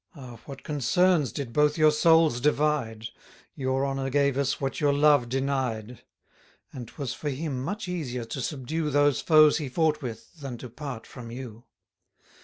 [0.15, 3.09] Ah, what concerns did both your souls divide!
[3.53, 5.89] Your honour gave us what your love denied:
[6.71, 10.57] 10 And 'twas for him much easier to subdue Those foes he fought with, than
[10.57, 11.65] to part from you.